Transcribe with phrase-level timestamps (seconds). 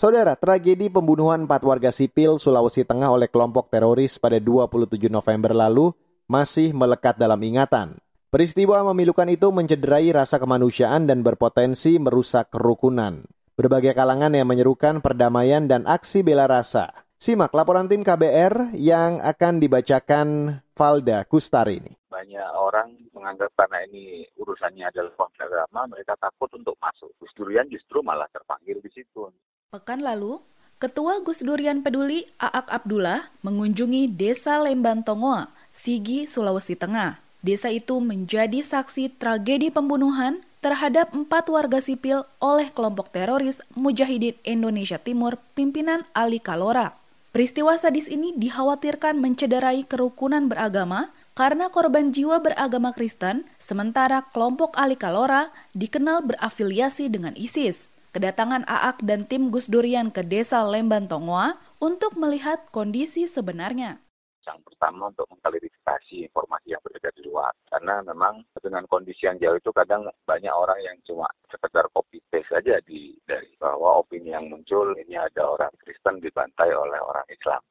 [0.00, 5.92] Saudara, tragedi pembunuhan empat warga sipil Sulawesi Tengah oleh kelompok teroris pada 27 November lalu
[6.24, 8.00] masih melekat dalam ingatan.
[8.32, 13.28] Peristiwa memilukan itu mencederai rasa kemanusiaan dan berpotensi merusak kerukunan.
[13.60, 16.96] Berbagai kalangan yang menyerukan perdamaian dan aksi bela rasa.
[17.20, 20.28] Simak laporan tim KBR yang akan dibacakan
[20.72, 21.92] Valda Kustari ini.
[22.08, 27.12] Banyak orang menganggap karena ini urusannya adalah konflik agama, mereka takut untuk masuk.
[27.20, 29.28] Gus Durian justru malah terpanggil di situ.
[29.70, 30.42] Pekan lalu,
[30.82, 37.22] Ketua Gus Durian Peduli Aak Abdullah mengunjungi Desa Lemban Tongoa, Sigi, Sulawesi Tengah.
[37.38, 44.98] Desa itu menjadi saksi tragedi pembunuhan terhadap empat warga sipil oleh kelompok teroris Mujahidin Indonesia
[44.98, 46.98] Timur pimpinan Ali Kalora.
[47.30, 54.98] Peristiwa sadis ini dikhawatirkan mencederai kerukunan beragama karena korban jiwa beragama Kristen, sementara kelompok Ali
[54.98, 57.94] Kalora dikenal berafiliasi dengan ISIS.
[58.10, 64.02] Kedatangan Aak dan tim Gus Durian ke desa Lemban Tongoa untuk melihat kondisi sebenarnya
[64.50, 67.54] yang pertama untuk mengklarifikasi informasi yang beredar di luar.
[67.70, 72.50] Karena memang dengan kondisi yang jauh itu kadang banyak orang yang cuma sekedar copy paste
[72.50, 77.62] saja di dari bahwa opini yang muncul ini ada orang Kristen dibantai oleh orang Islam.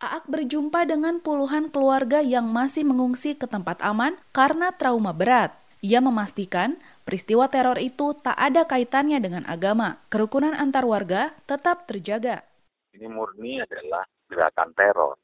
[0.00, 5.52] Aak berjumpa dengan puluhan keluarga yang masih mengungsi ke tempat aman karena trauma berat.
[5.80, 6.76] Ia memastikan
[7.08, 10.00] peristiwa teror itu tak ada kaitannya dengan agama.
[10.12, 12.44] Kerukunan antar warga tetap terjaga.
[12.92, 15.16] Ini murni adalah gerakan teror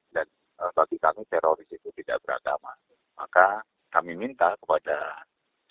[0.57, 2.73] Eh, bagi kami teroris itu tidak beragama.
[3.21, 3.61] Maka
[3.93, 5.21] kami minta kepada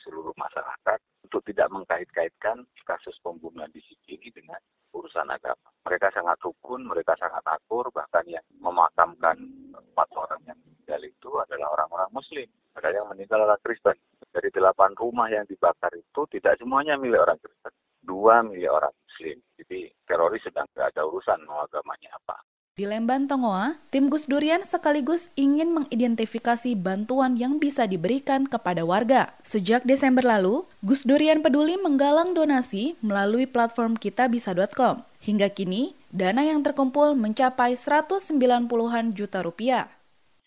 [0.05, 4.61] seluruh masyarakat untuk tidak mengkait-kaitkan kasus pembunuhan di sini dengan
[4.93, 5.73] urusan agama.
[5.89, 9.33] Mereka sangat rukun, mereka sangat akur, bahkan yang memakamkan
[9.73, 12.47] empat orang yang meninggal itu adalah orang-orang muslim.
[12.77, 13.97] Ada yang meninggal adalah Kristen.
[14.35, 17.71] Dari delapan rumah yang dibakar itu tidak semuanya milik orang Kristen.
[18.03, 19.39] Dua milik orang muslim.
[19.55, 22.43] Jadi teroris sedang tidak ada urusan mau agamanya apa.
[22.75, 29.31] Di Lemban Tongoa, tim Gus Durian sekaligus ingin mengidentifikasi bantuan yang bisa diberikan kepada warga.
[29.47, 35.07] Sejak Desember lalu, Gus Durian peduli menggalang donasi melalui platform kitabisa.com.
[35.23, 39.87] Hingga kini, dana yang terkumpul mencapai 190-an juta rupiah.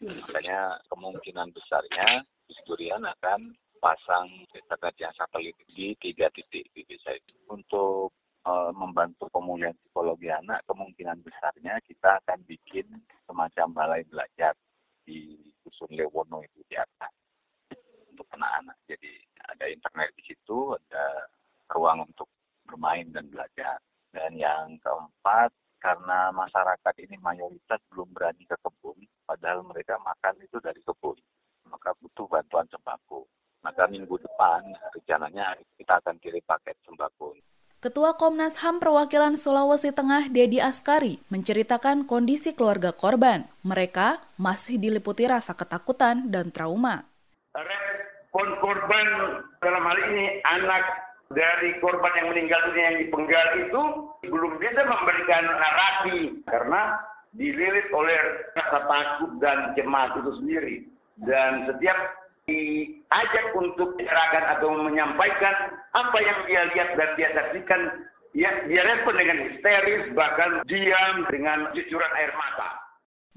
[0.04, 7.14] Makanya kemungkinan besarnya Gus Durian akan pasang internet yang satelit di tiga titik di desa
[7.14, 7.34] itu.
[7.48, 8.12] Untuk
[8.44, 12.86] uh, membantu pemulihan psikologi anak, kemungkinan besarnya kita akan bikin
[13.24, 14.52] semacam balai belajar
[15.02, 17.12] di Dusun Lewono itu di atas
[18.12, 18.76] untuk anak-anak.
[18.90, 21.30] Jadi ada internet di situ, ada
[21.72, 22.28] ruang untuk
[22.68, 23.80] bermain dan belajar.
[24.12, 30.58] Dan yang keempat, karena masyarakat ini mayoritas belum berani ke kebun, padahal mereka makan itu
[30.58, 31.16] dari kebun,
[31.70, 33.24] maka butuh bantuan sembako.
[33.62, 34.62] Maka minggu depan
[34.94, 37.34] rencananya kita akan kirim paket sembako.
[37.82, 43.50] Ketua Komnas HAM Perwakilan Sulawesi Tengah Dedi Askari menceritakan kondisi keluarga korban.
[43.66, 47.02] Mereka masih diliputi rasa ketakutan dan trauma.
[47.58, 49.06] Respon korban
[49.58, 50.86] dalam hal ini anak
[51.34, 53.82] dari korban yang meninggal dunia yang dipenggal itu
[54.22, 56.94] belum bisa memberikan narasi karena
[57.34, 58.18] dililit oleh
[58.54, 60.76] rasa takut dan cemas itu sendiri.
[61.26, 65.54] Dan setiap diajak untuk menyerahkan atau menyampaikan
[65.92, 67.80] apa yang dia lihat dan dia saksikan,
[68.32, 72.88] ya, dia respon dengan histeris, bahkan diam dengan cucuran air mata.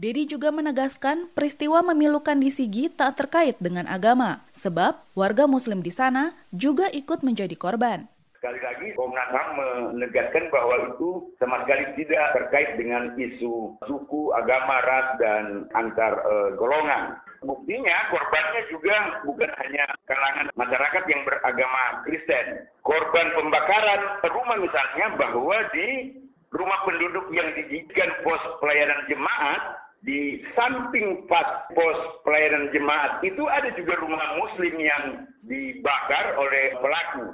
[0.02, 5.94] Dedi juga menegaskan peristiwa memilukan di Sigi tak terkait dengan agama, sebab warga muslim di
[5.94, 8.10] sana juga ikut menjadi korban.
[8.42, 9.50] Sekali lagi Komnas HAM
[9.94, 16.50] menegaskan bahwa itu sama sekali tidak terkait dengan isu suku, agama, ras, dan antar uh,
[16.58, 17.22] golongan.
[17.42, 22.70] Buktinya korbannya juga bukan hanya kalangan masyarakat yang beragama Kristen.
[22.86, 26.22] Korban pembakaran rumah misalnya bahwa di
[26.54, 29.62] rumah penduduk yang dijadikan pos pelayanan jemaat
[30.06, 37.26] di samping pas pos pelayanan jemaat itu ada juga rumah muslim yang dibakar oleh pelaku.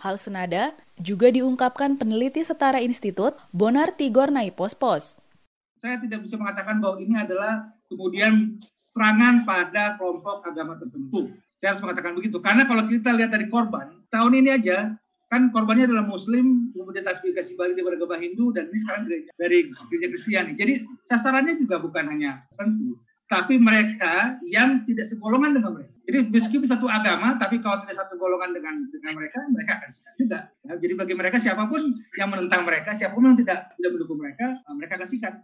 [0.00, 5.20] Hal senada juga diungkapkan peneliti setara institut Bonar Tigor Naipospos.
[5.80, 8.56] Saya tidak bisa mengatakan bahwa ini adalah kemudian
[8.94, 11.34] serangan pada kelompok agama tertentu.
[11.58, 12.38] Saya harus mengatakan begitu.
[12.38, 14.94] Karena kalau kita lihat dari korban, tahun ini aja,
[15.26, 19.02] kan korbannya adalah Muslim, kemudian tasbih balik dari agama Hindu, dan ini sekarang
[19.34, 19.58] dari
[19.90, 20.52] gereja Kristiani.
[20.54, 22.94] Jadi sasarannya juga bukan hanya tertentu,
[23.26, 25.90] tapi mereka yang tidak segolongan dengan mereka.
[26.04, 30.14] Jadi meskipun satu agama, tapi kalau tidak satu golongan dengan dengan mereka, mereka akan sikat
[30.20, 30.38] juga.
[30.68, 31.80] Ya, jadi bagi mereka siapa pun
[32.20, 35.34] yang menentang mereka, siapa pun yang tidak tidak mendukung mereka, mereka akan sikat.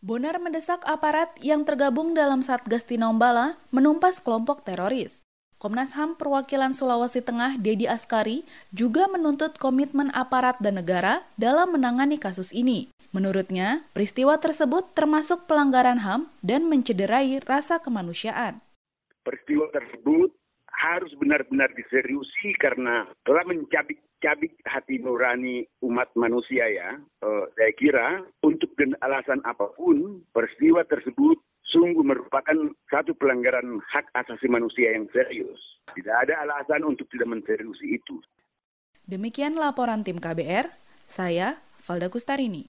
[0.00, 5.20] Bonar mendesak aparat yang tergabung dalam Satgas Tinombala menumpas kelompok teroris.
[5.60, 12.16] Komnas HAM Perwakilan Sulawesi Tengah Dedi Askari juga menuntut komitmen aparat dan negara dalam menangani
[12.16, 12.88] kasus ini.
[13.12, 18.64] Menurutnya, peristiwa tersebut termasuk pelanggaran HAM dan mencederai rasa kemanusiaan.
[19.20, 20.32] Peristiwa tersebut
[20.80, 26.96] harus benar-benar diseriusi karena telah mencabik-cabik hati nurani umat manusia ya.
[27.20, 31.36] Uh, saya kira untuk dan alasan apa pun peristiwa tersebut
[31.68, 32.56] sungguh merupakan
[32.88, 35.60] satu pelanggaran hak asasi manusia yang serius.
[35.92, 38.16] Tidak ada alasan untuk tidak menseriusi itu.
[39.06, 40.70] Demikian laporan tim KBR,
[41.04, 42.68] saya Valda Kustarini.